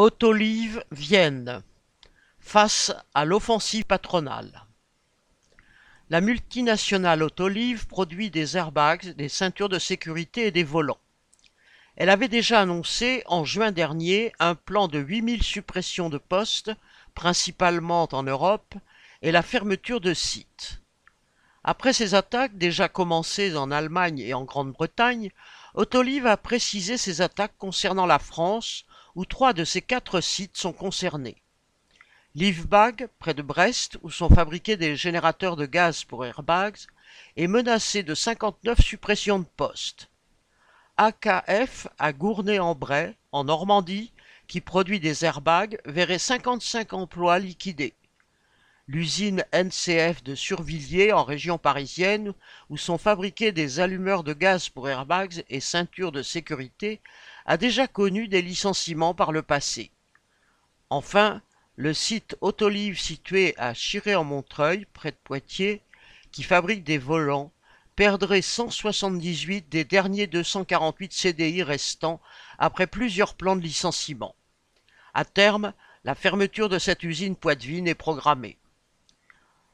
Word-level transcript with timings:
Autoliv 0.00 0.80
Vienne 0.92 1.64
face 2.38 2.92
à 3.14 3.24
l'offensive 3.24 3.82
patronale. 3.82 4.64
La 6.08 6.20
multinationale 6.20 7.20
Autoliv 7.24 7.88
produit 7.88 8.30
des 8.30 8.56
airbags, 8.56 9.16
des 9.16 9.28
ceintures 9.28 9.68
de 9.68 9.80
sécurité 9.80 10.46
et 10.46 10.50
des 10.52 10.62
volants. 10.62 11.00
Elle 11.96 12.10
avait 12.10 12.28
déjà 12.28 12.60
annoncé 12.60 13.24
en 13.26 13.44
juin 13.44 13.72
dernier 13.72 14.32
un 14.38 14.54
plan 14.54 14.86
de 14.86 15.00
8000 15.00 15.42
suppressions 15.42 16.10
de 16.10 16.18
postes, 16.18 16.70
principalement 17.16 18.08
en 18.12 18.22
Europe, 18.22 18.76
et 19.22 19.32
la 19.32 19.42
fermeture 19.42 20.00
de 20.00 20.14
sites. 20.14 20.80
Après 21.64 21.92
ces 21.92 22.14
attaques 22.14 22.56
déjà 22.56 22.88
commencées 22.88 23.56
en 23.56 23.72
Allemagne 23.72 24.20
et 24.20 24.32
en 24.32 24.44
Grande-Bretagne, 24.44 25.32
Autoliv 25.74 26.24
a 26.28 26.36
précisé 26.36 26.96
ses 26.98 27.20
attaques 27.20 27.58
concernant 27.58 28.06
la 28.06 28.20
France, 28.20 28.84
où 29.18 29.24
trois 29.24 29.52
de 29.52 29.64
ces 29.64 29.82
quatre 29.82 30.20
sites 30.20 30.56
sont 30.56 30.72
concernés. 30.72 31.42
Livbag, 32.36 33.08
près 33.18 33.34
de 33.34 33.42
Brest, 33.42 33.98
où 34.02 34.10
sont 34.10 34.28
fabriqués 34.28 34.76
des 34.76 34.94
générateurs 34.94 35.56
de 35.56 35.66
gaz 35.66 36.04
pour 36.04 36.24
airbags, 36.24 36.78
est 37.36 37.48
menacé 37.48 38.04
de 38.04 38.14
59 38.14 38.80
suppressions 38.80 39.40
de 39.40 39.46
postes. 39.56 40.08
AKF 40.98 41.88
à 41.98 42.12
Gournay-en-Bray, 42.12 43.16
en 43.32 43.42
Normandie, 43.42 44.12
qui 44.46 44.60
produit 44.60 45.00
des 45.00 45.24
airbags, 45.24 45.80
verrait 45.84 46.20
55 46.20 46.92
emplois 46.92 47.40
liquidés. 47.40 47.96
L'usine 48.90 49.44
NCF 49.52 50.22
de 50.22 50.34
Survilliers, 50.34 51.12
en 51.12 51.22
région 51.22 51.58
parisienne, 51.58 52.32
où 52.70 52.78
sont 52.78 52.96
fabriqués 52.96 53.52
des 53.52 53.80
allumeurs 53.80 54.24
de 54.24 54.32
gaz 54.32 54.70
pour 54.70 54.88
airbags 54.88 55.44
et 55.50 55.60
ceintures 55.60 56.10
de 56.10 56.22
sécurité, 56.22 57.02
a 57.44 57.58
déjà 57.58 57.86
connu 57.86 58.28
des 58.28 58.40
licenciements 58.40 59.12
par 59.12 59.30
le 59.30 59.42
passé. 59.42 59.90
Enfin, 60.88 61.42
le 61.76 61.92
site 61.92 62.38
Autolive 62.40 62.98
situé 62.98 63.54
à 63.58 63.74
Chiré-en-Montreuil, 63.74 64.86
près 64.94 65.10
de 65.10 65.18
Poitiers, 65.22 65.82
qui 66.32 66.42
fabrique 66.42 66.82
des 66.82 66.96
volants, 66.96 67.52
perdrait 67.94 68.40
178 68.40 69.68
des 69.68 69.84
derniers 69.84 70.28
248 70.28 71.12
CDI 71.12 71.62
restants 71.62 72.22
après 72.58 72.86
plusieurs 72.86 73.34
plans 73.34 73.56
de 73.56 73.60
licenciement. 73.60 74.34
À 75.12 75.26
terme, 75.26 75.74
la 76.04 76.14
fermeture 76.14 76.70
de 76.70 76.78
cette 76.78 77.02
usine 77.02 77.36
poitevine 77.36 77.86
est 77.86 77.94
programmée. 77.94 78.56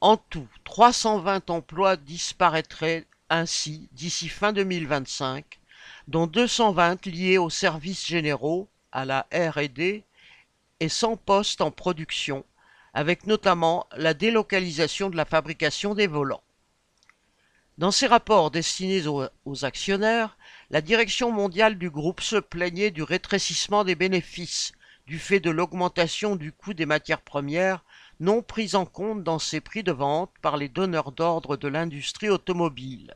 En 0.00 0.16
tout, 0.16 0.46
320 0.62 1.50
emplois 1.50 1.96
disparaîtraient 1.96 3.06
ainsi 3.30 3.88
d'ici 3.92 4.28
fin 4.28 4.52
2025, 4.52 5.58
dont 6.06 6.28
220 6.28 7.06
liés 7.06 7.38
aux 7.38 7.50
services 7.50 8.06
généraux, 8.06 8.68
à 8.92 9.04
la 9.04 9.26
R&D, 9.32 10.04
et 10.80 10.88
100 10.88 11.16
postes 11.16 11.60
en 11.60 11.72
production, 11.72 12.44
avec 12.94 13.26
notamment 13.26 13.88
la 13.96 14.14
délocalisation 14.14 15.10
de 15.10 15.16
la 15.16 15.24
fabrication 15.24 15.94
des 15.94 16.06
volants. 16.06 16.44
Dans 17.76 17.90
ses 17.90 18.06
rapports 18.06 18.52
destinés 18.52 19.06
aux, 19.06 19.64
actionnaires, 19.64 20.36
la 20.70 20.80
direction 20.80 21.32
mondiale 21.32 21.76
du 21.76 21.90
groupe 21.90 22.20
se 22.20 22.36
plaignait 22.36 22.92
du 22.92 23.02
rétrécissement 23.02 23.82
des 23.82 23.96
bénéfices 23.96 24.72
du 25.08 25.18
fait 25.18 25.40
de 25.40 25.50
l'augmentation 25.50 26.36
du 26.36 26.52
coût 26.52 26.74
des 26.74 26.86
matières 26.86 27.22
premières 27.22 27.84
non 28.20 28.42
prise 28.42 28.74
en 28.74 28.84
compte 28.84 29.22
dans 29.22 29.38
ses 29.38 29.60
prix 29.60 29.82
de 29.82 29.92
vente 29.92 30.32
par 30.42 30.56
les 30.56 30.68
donneurs 30.68 31.12
d'ordre 31.12 31.56
de 31.56 31.68
l'industrie 31.68 32.28
automobile. 32.28 33.14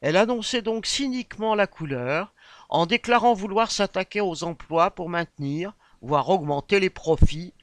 Elle 0.00 0.16
annonçait 0.16 0.62
donc 0.62 0.84
cyniquement 0.84 1.54
la 1.54 1.66
couleur, 1.66 2.34
en 2.68 2.86
déclarant 2.86 3.32
vouloir 3.32 3.70
s'attaquer 3.70 4.20
aux 4.20 4.44
emplois 4.44 4.90
pour 4.90 5.08
maintenir, 5.08 5.72
voire 6.02 6.28
augmenter 6.28 6.80
les 6.80 6.90
profits 6.90 7.54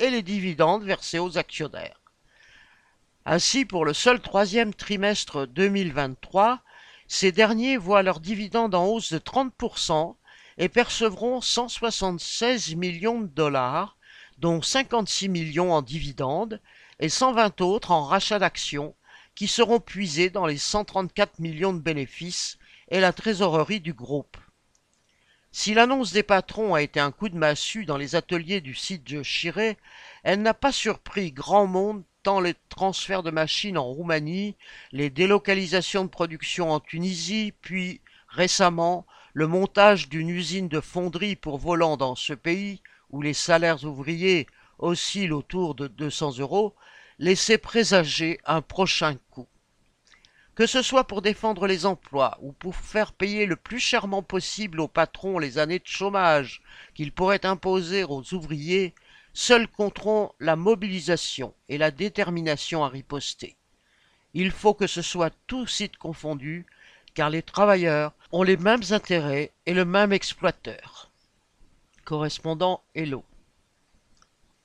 et 0.00 0.10
les 0.10 0.22
dividendes 0.22 0.82
versés 0.82 1.20
aux 1.20 1.38
actionnaires. 1.38 2.00
Ainsi, 3.26 3.64
pour 3.64 3.84
le 3.84 3.94
seul 3.94 4.20
troisième 4.20 4.74
trimestre 4.74 5.46
2023, 5.46 6.60
ces 7.06 7.32
derniers 7.32 7.76
voient 7.76 8.02
leurs 8.02 8.20
dividendes 8.20 8.74
en 8.74 8.86
hausse 8.86 9.12
de 9.12 9.18
30% 9.18 10.16
et 10.58 10.68
percevront 10.68 11.40
176 11.40 12.74
millions 12.76 13.20
de 13.20 13.26
dollars, 13.26 13.96
dont 14.44 14.60
56 14.60 15.30
millions 15.30 15.72
en 15.72 15.80
dividendes 15.80 16.60
et 17.00 17.08
120 17.08 17.62
autres 17.62 17.92
en 17.92 18.04
rachat 18.04 18.38
d'actions, 18.38 18.94
qui 19.34 19.48
seront 19.48 19.80
puisés 19.80 20.28
dans 20.28 20.44
les 20.44 20.58
134 20.58 21.38
millions 21.38 21.72
de 21.72 21.80
bénéfices 21.80 22.58
et 22.90 23.00
la 23.00 23.14
trésorerie 23.14 23.80
du 23.80 23.94
groupe. 23.94 24.36
Si 25.50 25.72
l'annonce 25.72 26.12
des 26.12 26.22
patrons 26.22 26.74
a 26.74 26.82
été 26.82 27.00
un 27.00 27.10
coup 27.10 27.30
de 27.30 27.38
massue 27.38 27.86
dans 27.86 27.96
les 27.96 28.16
ateliers 28.16 28.60
du 28.60 28.74
site 28.74 29.04
de 29.04 29.22
Chiré, 29.22 29.78
elle 30.24 30.42
n'a 30.42 30.52
pas 30.52 30.72
surpris 30.72 31.32
grand 31.32 31.66
monde 31.66 32.04
tant 32.22 32.38
les 32.38 32.54
transferts 32.68 33.22
de 33.22 33.30
machines 33.30 33.78
en 33.78 33.86
Roumanie, 33.86 34.56
les 34.92 35.08
délocalisations 35.08 36.04
de 36.04 36.10
production 36.10 36.70
en 36.70 36.80
Tunisie, 36.80 37.54
puis 37.62 38.02
récemment 38.28 39.06
le 39.32 39.46
montage 39.46 40.10
d'une 40.10 40.28
usine 40.28 40.68
de 40.68 40.80
fonderie 40.80 41.34
pour 41.34 41.56
volants 41.56 41.96
dans 41.96 42.14
ce 42.14 42.34
pays, 42.34 42.82
où 43.14 43.22
les 43.22 43.32
salaires 43.32 43.84
ouvriers 43.84 44.48
oscillent 44.80 45.30
autour 45.30 45.76
de 45.76 45.86
200 45.86 46.38
euros, 46.38 46.74
laissait 47.20 47.58
présager 47.58 48.40
un 48.44 48.60
prochain 48.60 49.14
coup. 49.30 49.46
Que 50.56 50.66
ce 50.66 50.82
soit 50.82 51.04
pour 51.04 51.22
défendre 51.22 51.68
les 51.68 51.86
emplois 51.86 52.36
ou 52.42 52.50
pour 52.50 52.74
faire 52.74 53.12
payer 53.12 53.46
le 53.46 53.54
plus 53.54 53.78
chèrement 53.78 54.24
possible 54.24 54.80
aux 54.80 54.88
patrons 54.88 55.38
les 55.38 55.58
années 55.58 55.78
de 55.78 55.86
chômage 55.86 56.60
qu'ils 56.94 57.12
pourraient 57.12 57.46
imposer 57.46 58.02
aux 58.02 58.34
ouvriers, 58.34 58.96
seuls 59.32 59.68
compteront 59.68 60.32
la 60.40 60.56
mobilisation 60.56 61.54
et 61.68 61.78
la 61.78 61.92
détermination 61.92 62.82
à 62.82 62.88
riposter. 62.88 63.54
Il 64.32 64.50
faut 64.50 64.74
que 64.74 64.88
ce 64.88 65.02
soit 65.02 65.32
tout 65.46 65.68
site 65.68 65.98
confondu, 65.98 66.66
car 67.14 67.30
les 67.30 67.42
travailleurs 67.42 68.12
ont 68.32 68.42
les 68.42 68.56
mêmes 68.56 68.82
intérêts 68.90 69.52
et 69.66 69.72
le 69.72 69.84
même 69.84 70.12
exploiteur. 70.12 71.12
Correspondant 72.04 72.80
Hello. 72.94 73.24